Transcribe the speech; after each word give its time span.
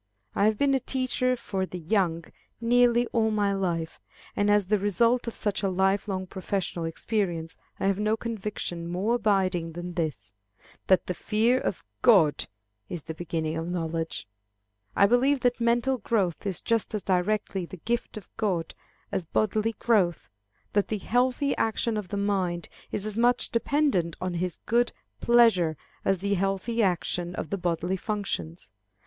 I 0.33 0.45
have 0.45 0.57
been 0.57 0.73
a 0.73 0.79
teacher 0.79 1.31
of 1.33 1.69
the 1.69 1.77
young 1.77 2.25
nearly 2.59 3.05
all 3.13 3.29
my 3.29 3.53
life, 3.53 3.99
and 4.35 4.49
as 4.49 4.65
the 4.65 4.79
result 4.79 5.27
of 5.27 5.35
such 5.35 5.61
a 5.61 5.69
life 5.69 6.07
long 6.07 6.25
professional 6.25 6.85
experience, 6.85 7.55
I 7.79 7.85
have 7.85 7.99
no 7.99 8.17
conviction 8.17 8.87
more 8.87 9.13
abiding 9.13 9.73
than 9.73 9.93
this, 9.93 10.33
that 10.87 11.05
the 11.05 11.13
fear 11.13 11.59
of 11.59 11.83
God 12.01 12.47
is 12.89 13.03
the 13.03 13.13
beginning 13.13 13.55
of 13.55 13.69
knowledge. 13.69 14.27
I 14.95 15.05
believe 15.05 15.41
that 15.41 15.61
mental 15.61 15.99
growth 15.99 16.47
is 16.47 16.61
just 16.61 16.95
as 16.95 17.03
directly 17.03 17.67
the 17.67 17.77
gift 17.77 18.17
of 18.17 18.27
God 18.37 18.73
as 19.11 19.25
bodily 19.25 19.73
growth; 19.77 20.31
that 20.73 20.87
the 20.87 20.97
healthy 20.97 21.55
action 21.57 21.95
of 21.95 22.07
the 22.07 22.17
mind 22.17 22.69
is 22.91 23.05
as 23.05 23.19
much 23.19 23.51
dependent 23.51 24.15
on 24.19 24.33
his 24.33 24.57
good 24.65 24.93
pleasure 25.19 25.77
as 26.03 26.17
the 26.17 26.33
healthy 26.33 26.81
action 26.81 27.35
of 27.35 27.51
the 27.51 27.57
bodily 27.59 27.97
functions. 27.97 28.71